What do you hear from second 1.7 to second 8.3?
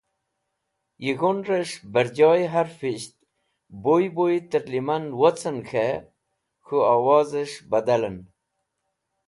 bẽrjoy harfisht buy buy tẽrleman wocẽn k̃hẽ k̃hũ wozẽs̃h badalẽn